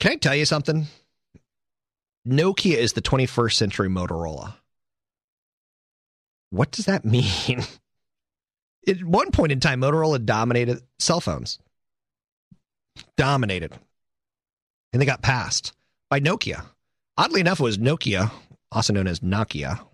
[0.00, 0.86] Can I tell you something?
[2.28, 4.54] Nokia is the 21st century Motorola.
[6.50, 7.64] What does that mean?
[8.86, 11.58] At one point in time, Motorola dominated cell phones.
[13.16, 13.72] Dominated.
[14.94, 15.72] And they got passed
[16.08, 16.64] by Nokia.
[17.18, 18.30] Oddly enough, it was Nokia,
[18.70, 19.84] also known as Nokia,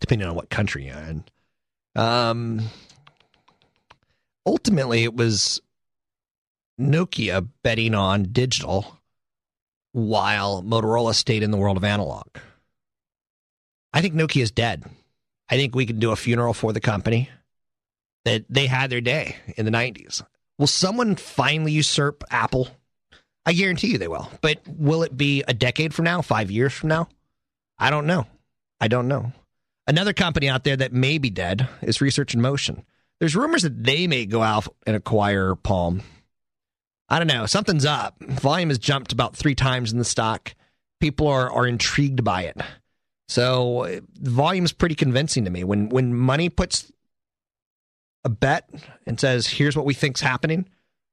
[0.00, 1.24] depending on what country you're in.
[1.96, 2.60] Um,
[4.46, 5.60] ultimately, it was
[6.80, 8.96] Nokia betting on digital
[9.90, 12.28] while Motorola stayed in the world of analog.
[13.92, 14.84] I think Nokia is dead.
[15.48, 17.28] I think we can do a funeral for the company
[18.24, 20.22] that they had their day in the 90s.
[20.58, 22.68] Will someone finally usurp Apple?
[23.44, 24.30] I guarantee you they will.
[24.40, 27.08] But will it be a decade from now, five years from now?
[27.78, 28.26] I don't know.
[28.80, 29.32] I don't know.
[29.86, 32.84] Another company out there that may be dead is Research in Motion.
[33.18, 36.02] There's rumors that they may go out and acquire Palm
[37.12, 37.44] I don't know.
[37.44, 38.18] Something's up.
[38.22, 40.54] Volume has jumped about three times in the stock.
[40.98, 42.56] People are, are intrigued by it.
[43.28, 45.62] So uh, volume is pretty convincing to me.
[45.62, 46.90] When when money puts
[48.24, 48.70] a bet
[49.06, 50.66] and says, "Here's what we think's happening,"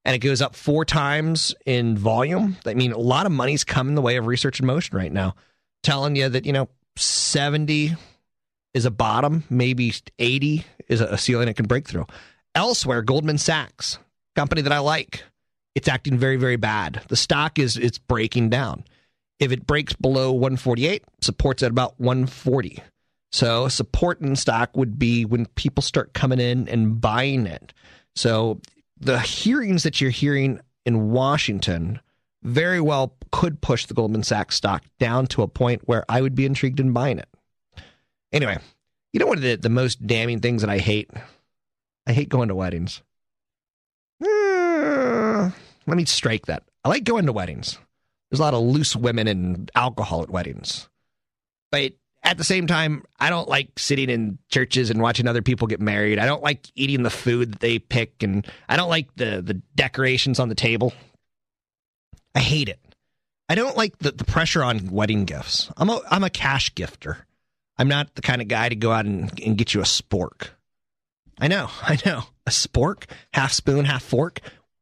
[0.05, 3.89] and it goes up four times in volume, I mean, a lot of money's come
[3.89, 5.35] in the way of research in motion right now,
[5.83, 7.95] telling you that you know seventy
[8.73, 12.05] is a bottom, maybe eighty is a ceiling it can break through.
[12.55, 13.99] Elsewhere, Goldman Sachs,
[14.35, 15.23] company that I like,
[15.75, 17.01] it's acting very, very bad.
[17.09, 18.83] The stock is it's breaking down.
[19.39, 22.81] If it breaks below 148, support's at about 140.
[23.31, 27.73] So support in stock would be when people start coming in and buying it.
[28.15, 28.59] So
[28.99, 31.99] the hearings that you're hearing in Washington
[32.43, 36.35] very well could push the Goldman Sachs stock down to a point where I would
[36.35, 37.29] be intrigued in buying it.
[38.31, 38.57] Anyway,
[39.13, 41.09] you know one of the, the most damning things that I hate?
[42.07, 43.01] I hate going to weddings.
[44.23, 45.51] Uh,
[45.85, 46.63] let me strike that.
[46.83, 47.77] I like going to weddings.
[48.29, 50.89] There's a lot of loose women and alcohol at weddings.
[51.71, 51.93] But
[52.29, 55.81] at the same time, I don't like sitting in churches and watching other people get
[55.81, 56.19] married.
[56.19, 59.55] I don't like eating the food that they pick, and I don't like the, the
[59.73, 60.93] decorations on the table.
[62.35, 62.79] I hate it.
[63.49, 65.71] I don't like the, the pressure on wedding gifts.
[65.75, 67.17] I'm a, I'm a cash gifter.
[67.79, 70.49] I'm not the kind of guy to go out and, and get you a spork.
[71.39, 72.25] I know, I know.
[72.45, 74.39] A spork, half spoon, half fork.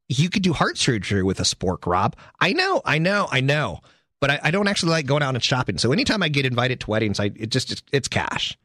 [0.10, 2.18] You could do heart surgery with a spork, Rob.
[2.42, 3.80] I know, I know, I know.
[4.20, 5.78] But I, I don't actually like going out and shopping.
[5.78, 8.58] So anytime I get invited to weddings, I it just it's, cash.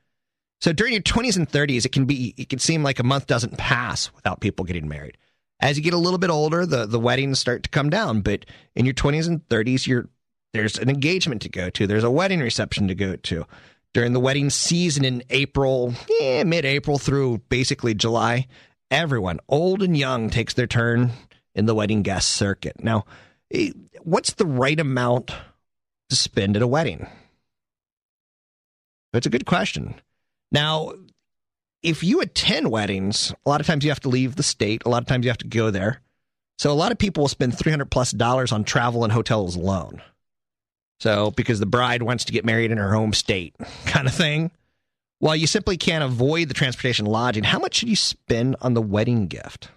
[0.61, 3.27] So during your 20s and 30s, it can be it can seem like a month
[3.27, 5.19] doesn't pass without people getting married.
[5.61, 8.23] As you get a little bit older, the the weddings start to come down.
[8.23, 10.09] But in your 20s and 30s, you're
[10.53, 11.87] there's an engagement to go to.
[11.87, 13.47] There's a wedding reception to go to.
[13.95, 18.47] During the wedding season in April, eh, mid-April through basically July,
[18.91, 21.11] everyone, old and young, takes their turn
[21.55, 22.83] in the wedding guest circuit.
[22.83, 23.05] Now,
[24.05, 25.33] what's the right amount
[26.09, 27.07] to spend at a wedding?
[29.13, 29.95] That's a good question.
[30.51, 30.93] Now,
[31.83, 34.83] if you attend weddings, a lot of times you have to leave the state.
[34.85, 36.01] A lot of times you have to go there.
[36.59, 40.03] So a lot of people will spend 300 plus dollars on travel and hotels alone.
[41.01, 43.55] So because the bride wants to get married in her home state
[43.87, 44.51] kind of thing.
[45.19, 48.83] While you simply can't avoid the transportation lodging, how much should you spend on the
[48.83, 49.69] wedding gift?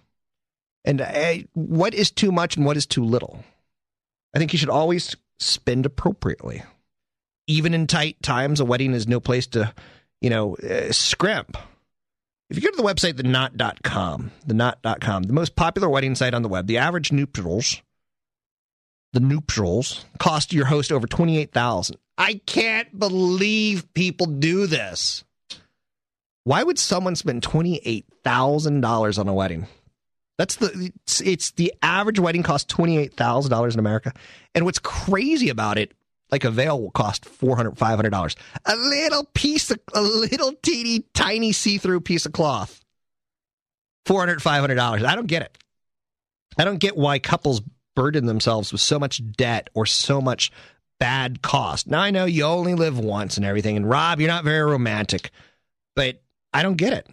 [0.84, 3.44] And uh, what is too much and what is too little?
[4.36, 6.64] I think you should always spend appropriately.
[7.48, 9.74] Even in tight times, a wedding is no place to,
[10.20, 11.58] you know, uh, scrimp.
[12.50, 16.50] If you go to the website, theknot.com, theknot.com, the most popular wedding site on the
[16.50, 17.82] web, the average nuptials,
[19.14, 25.24] the nuptials, cost your host over 28000 I can't believe people do this.
[26.44, 29.68] Why would someone spend $28,000 on a wedding?
[30.38, 34.14] That's the it's, it's the average wedding costs $28,000 in America.
[34.54, 35.94] And what's crazy about it,
[36.32, 38.36] like a veil will cost $400 $500.
[38.66, 42.82] A little piece of a little teeny tiny see-through piece of cloth.
[44.06, 45.06] $400 $500.
[45.06, 45.58] I don't get it.
[46.58, 47.62] I don't get why couples
[47.96, 50.52] burden themselves with so much debt or so much
[51.00, 51.88] bad cost.
[51.88, 55.32] Now I know you only live once and everything and Rob, you're not very romantic,
[55.96, 56.22] but
[56.54, 57.08] I don't get it.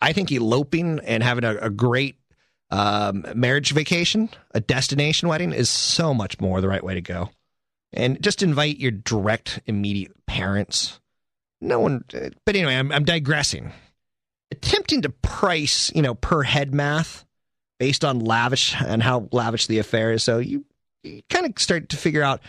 [0.00, 2.17] I think eloping and having a, a great
[2.70, 7.30] um, marriage vacation, a destination wedding, is so much more the right way to go.
[7.92, 11.00] And just invite your direct, immediate parents.
[11.60, 12.04] No one,
[12.44, 13.72] but anyway, I'm, I'm digressing.
[14.50, 17.24] Attempting to price, you know, per head math
[17.78, 20.22] based on lavish and how lavish the affair is.
[20.22, 20.64] So you,
[21.02, 22.40] you kind of start to figure out,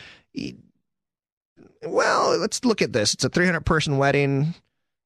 [1.84, 3.13] well, let's look at this.
[3.13, 4.53] It's a 300 person wedding.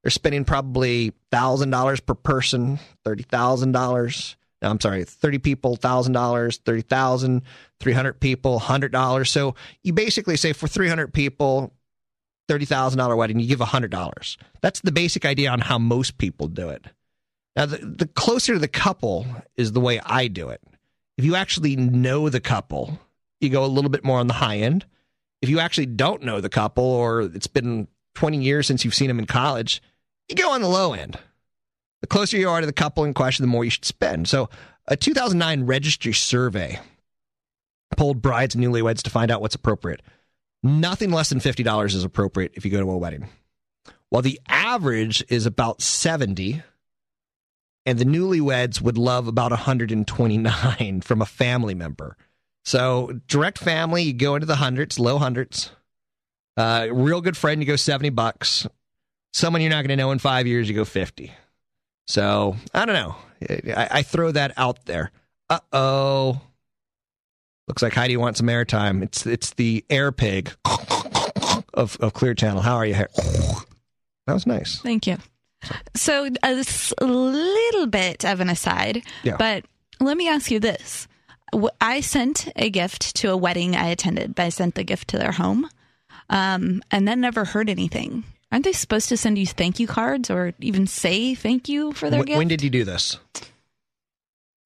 [0.04, 4.36] They're spending probably thousand dollars per person, thirty thousand dollars.
[4.36, 7.44] No, I'm sorry, thirty people, thousand dollars, thirty thousand,
[7.80, 9.30] three hundred people, hundred dollars.
[9.30, 11.74] So you basically say for three hundred people,
[12.48, 14.38] thirty thousand dollar wedding, you give hundred dollars.
[14.62, 16.86] That's the basic idea on how most people do it.
[17.56, 20.62] Now, the, the closer to the couple is the way I do it.
[21.18, 23.00] If you actually know the couple,
[23.40, 24.86] you go a little bit more on the high end.
[25.42, 29.10] If you actually don't know the couple, or it's been 20 years since you've seen
[29.10, 29.82] them in college,
[30.30, 31.20] you go on the low end.
[32.04, 34.28] The closer you are to the couple in question, the more you should spend.
[34.28, 34.50] So,
[34.90, 36.78] a 2009 registry survey
[37.96, 40.02] polled brides and newlyweds to find out what's appropriate.
[40.62, 43.30] Nothing less than $50 is appropriate if you go to a wedding.
[44.10, 46.62] While the average is about 70,
[47.86, 52.18] and the newlyweds would love about 129 from a family member.
[52.66, 55.72] So, direct family, you go into the hundreds, low hundreds.
[56.58, 58.68] Uh, real good friend, you go 70 bucks
[59.34, 61.32] someone you're not going to know in five years, you go 50.
[62.08, 63.16] So I don't know.
[63.76, 65.12] I, I throw that out there.
[65.50, 66.42] Uh oh.
[67.68, 69.04] Looks like Heidi wants some airtime.
[69.04, 70.52] It's it's the air pig
[71.74, 72.62] of of Clear Channel.
[72.62, 72.94] How are you?
[72.96, 74.80] That was nice.
[74.80, 75.18] Thank you.
[75.96, 79.38] So a little bit of an aside, Yeah.
[79.38, 79.64] but
[80.02, 81.08] let me ask you this:
[81.80, 84.36] I sent a gift to a wedding I attended.
[84.36, 85.70] but I sent the gift to their home,
[86.30, 88.26] um, and then never heard anything.
[88.54, 92.10] Aren't they supposed to send you thank you cards or even say thank you for
[92.12, 92.38] their When, gift?
[92.38, 93.18] when did you do this?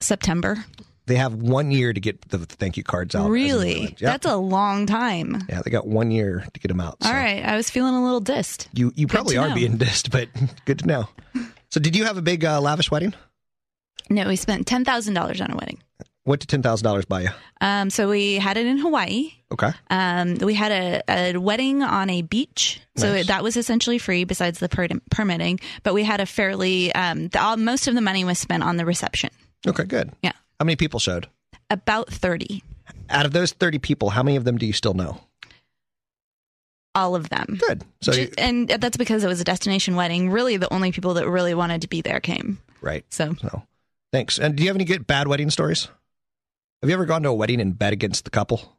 [0.01, 0.65] September.
[1.05, 3.29] They have one year to get the thank you cards out.
[3.29, 3.83] Really?
[3.83, 3.97] Yep.
[3.99, 5.41] That's a long time.
[5.47, 6.97] yeah, they got one year to get them out.
[7.01, 8.67] All right, I was feeling a little dissed.
[8.73, 9.55] You you probably are know.
[9.55, 10.27] being dissed, but
[10.65, 11.07] good to know.
[11.69, 13.13] So, did you have a big uh, lavish wedding?
[14.09, 15.81] No, we spent ten thousand dollars on a wedding.
[16.27, 17.29] What did ten thousand dollars buy you?
[17.61, 19.31] Um, so we had it in Hawaii.
[19.51, 19.71] Okay.
[19.89, 23.27] Um, we had a, a wedding on a beach, so Nice.
[23.27, 25.59] that was essentially free besides the per- permitting.
[25.83, 28.75] But we had a fairly um, the, all, most of the money was spent on
[28.75, 29.29] the reception.
[29.65, 30.11] Okay, good.
[30.21, 31.27] Yeah, How many people showed?
[31.69, 32.61] about thirty,
[33.09, 35.21] Out of those thirty people, how many of them do you still know?
[36.95, 37.59] all of them.
[37.67, 37.83] Good.
[38.01, 40.29] So, you, and that's because it was a destination wedding.
[40.31, 42.59] Really, the only people that really wanted to be there came.
[42.81, 43.05] right.
[43.13, 43.63] So So,
[44.11, 44.39] thanks.
[44.39, 45.87] And do you have any good bad wedding stories?
[46.81, 48.77] Have you ever gone to a wedding and bet against the couple?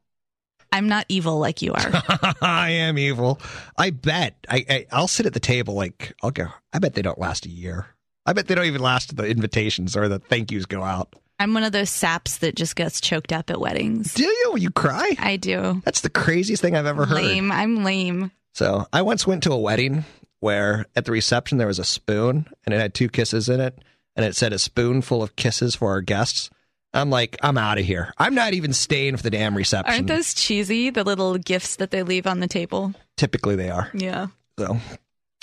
[0.71, 1.91] I'm not evil like you are.
[2.43, 3.41] I am evil.
[3.77, 4.37] I bet.
[4.49, 6.47] I, I I'll sit at the table like I'll go.
[6.73, 7.87] I bet they don't last a year.
[8.25, 11.15] I bet they don't even last the invitations or the thank yous go out.
[11.41, 14.15] I'm one of those saps that just gets choked up at weddings.
[14.15, 14.55] Do you?
[14.59, 15.17] You cry?
[15.19, 15.83] I do.
[15.85, 17.17] That's the craziest thing I've ever heard.
[17.17, 17.51] Lame.
[17.51, 18.31] I'm lame.
[18.55, 20.05] So I once went to a wedding
[20.41, 23.77] where at the reception there was a spoon and it had two kisses in it,
[24.15, 26.51] and it said a spoonful of kisses for our guests.
[26.99, 28.13] I'm like, I'm out of here.
[28.19, 29.95] I'm not even staying for the damn reception.
[29.95, 30.91] Aren't those cheesy?
[30.91, 32.93] The little gifts that they leave on the table.
[33.17, 33.91] Typically they are.
[33.95, 34.29] Yeah.
[34.59, 34.79] So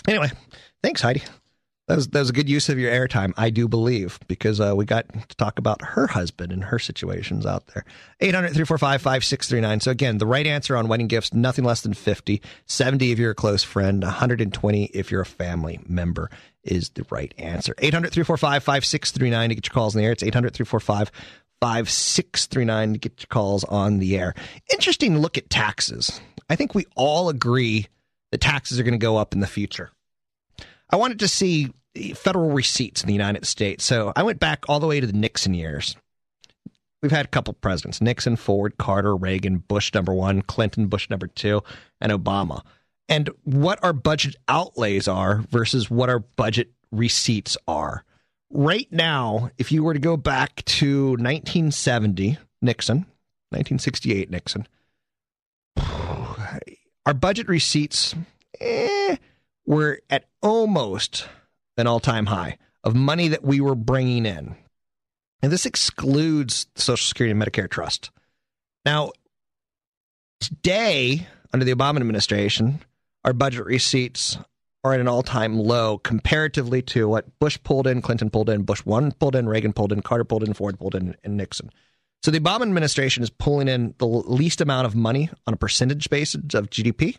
[0.07, 0.31] anyway,
[0.83, 1.23] thanks, Heidi.
[1.87, 4.73] That was that was a good use of your airtime, I do believe, because uh,
[4.75, 7.85] we got to talk about her husband and her situations out there.
[8.21, 9.83] 800-345-5639.
[9.83, 12.41] So again, the right answer on wedding gifts, nothing less than 50.
[12.65, 16.31] 70 if you're a close friend, 120 if you're a family member
[16.65, 17.73] is the right answer.
[17.75, 20.11] 800-345-5639 to get your calls in the air.
[20.11, 21.09] It's 800-345
[21.61, 24.33] 5639 to get your calls on the air.
[24.71, 26.19] Interesting look at taxes.
[26.49, 27.87] I think we all agree
[28.31, 29.89] that taxes are going to go up in the future.
[30.89, 31.73] I wanted to see
[32.13, 33.85] federal receipts in the United States.
[33.85, 35.95] So I went back all the way to the Nixon years.
[37.01, 41.27] We've had a couple presidents Nixon, Ford, Carter, Reagan, Bush number one, Clinton, Bush number
[41.27, 41.61] two,
[42.01, 42.63] and Obama.
[43.07, 48.03] And what our budget outlays are versus what our budget receipts are.
[48.51, 52.97] right now, if you were to go back to 1970, Nixon,
[53.49, 54.67] 1968, Nixon,
[55.77, 58.15] our budget receipts
[58.61, 59.17] eh,
[59.65, 61.27] were at almost
[61.77, 64.55] an all time high of money that we were bringing in.
[65.41, 68.11] And this excludes Social Security and Medicare Trust.
[68.85, 69.11] Now,
[70.39, 72.81] today, under the Obama administration,
[73.25, 74.37] our budget receipts
[74.83, 78.61] are at an all time low comparatively to what Bush pulled in, Clinton pulled in,
[78.61, 81.71] Bush 1 pulled in, Reagan pulled in, Carter pulled in, Ford pulled in, and Nixon.
[82.21, 86.09] So the Obama administration is pulling in the least amount of money on a percentage
[86.09, 87.17] basis of GDP.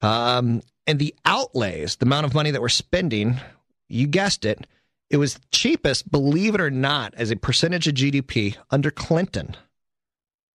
[0.00, 3.40] Um, and the outlays, the amount of money that we're spending,
[3.88, 4.66] you guessed it,
[5.08, 9.56] it was cheapest, believe it or not, as a percentage of GDP under Clinton.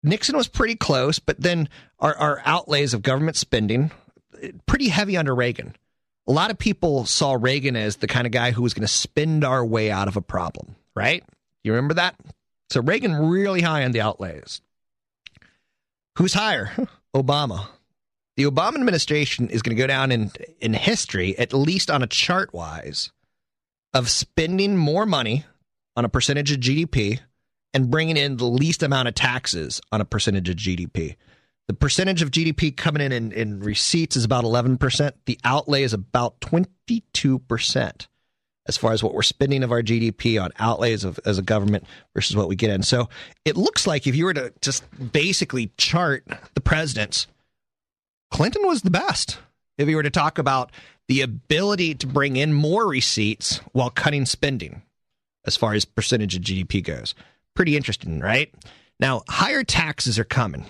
[0.02, 1.68] Nixon was pretty close, but then
[2.00, 3.92] our, our outlays of government spending,
[4.66, 5.74] pretty heavy under Reagan.
[6.28, 8.92] A lot of people saw Reagan as the kind of guy who was going to
[8.92, 11.22] spend our way out of a problem, right?
[11.62, 12.16] You remember that?
[12.70, 14.60] So Reagan really high on the outlays.
[16.18, 16.72] Who's higher?
[17.14, 17.66] Obama.
[18.36, 20.30] The Obama administration is going to go down in
[20.60, 23.10] in history, at least on a chart wise,
[23.94, 25.44] of spending more money
[25.96, 27.20] on a percentage of GDP
[27.72, 31.16] and bringing in the least amount of taxes on a percentage of GDP.
[31.68, 35.12] The percentage of GDP coming in, in in receipts is about 11%.
[35.24, 38.06] The outlay is about 22%
[38.68, 41.84] as far as what we're spending of our GDP on outlays of, as a government
[42.14, 42.82] versus what we get in.
[42.82, 43.08] So
[43.44, 47.26] it looks like if you were to just basically chart the presidents,
[48.30, 49.38] Clinton was the best.
[49.78, 50.72] If you were to talk about
[51.08, 54.82] the ability to bring in more receipts while cutting spending
[55.44, 57.14] as far as percentage of GDP goes.
[57.54, 58.52] Pretty interesting, right?
[58.98, 60.66] Now, higher taxes are coming.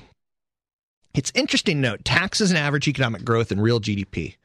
[1.16, 4.36] It's interesting to note taxes and average economic growth and real GDP.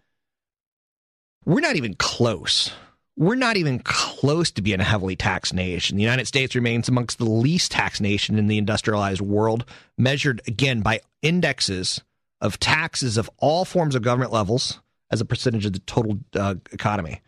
[1.46, 2.72] We're not even close
[3.18, 5.98] we're not even close to being a heavily taxed nation.
[5.98, 9.66] The United States remains amongst the least taxed nation in the industrialized world,
[9.98, 12.02] measured again by indexes
[12.40, 14.80] of taxes of all forms of government levels
[15.12, 17.22] as a percentage of the total uh, economy.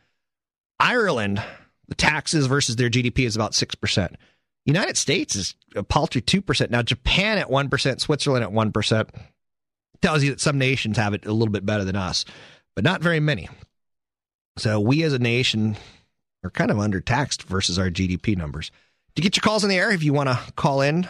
[0.80, 1.44] Ireland,
[1.88, 4.16] the taxes versus their GDP is about 6%.
[4.66, 6.70] United States is a paltry 2%.
[6.70, 9.10] Now, Japan at 1%, Switzerland at 1%.
[10.04, 12.26] Tells you that some nations have it a little bit better than us,
[12.76, 13.48] but not very many.
[14.58, 15.78] So we as a nation
[16.44, 18.70] are kind of undertaxed versus our GDP numbers.
[19.16, 21.08] To get your calls in the air, if you want to call in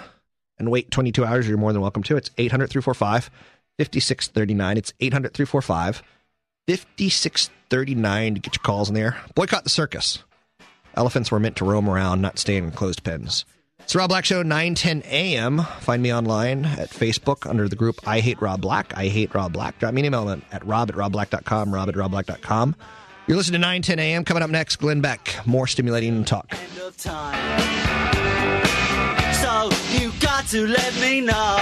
[0.59, 2.17] and wait 22 hours, you're more than welcome to.
[2.17, 3.31] It's 800 345
[3.79, 4.77] 5639.
[4.77, 6.03] It's 800 345
[6.67, 9.17] 5639 to get your calls in the air.
[9.33, 10.23] Boycott the circus.
[10.93, 13.43] Elephants were meant to roam around, not stay in closed pens.
[13.83, 15.59] It's Rob Black Show, 910 a.m.
[15.81, 18.93] Find me online at Facebook under the group I Hate Rob Black.
[18.95, 19.77] I Hate Rob Black.
[19.77, 22.75] Drop me an email at rob at robblack.com, rob at robblack.com.
[23.27, 24.25] You're listening to 910 a.m.
[24.25, 25.35] Coming up next, Glenn Beck.
[25.45, 26.53] More stimulating talk.
[26.55, 26.91] So
[29.91, 31.57] you got to let me know.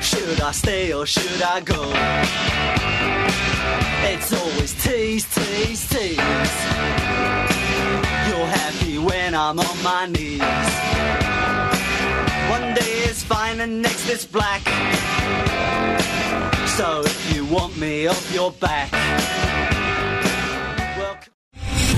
[0.00, 1.92] Should I stay or should I go?
[4.10, 6.18] It's always tease, tease, tease.
[8.28, 10.40] You're happy when I'm on my knees.
[12.50, 14.62] One day is fine and next is black.
[16.76, 19.47] So if you want me off your back.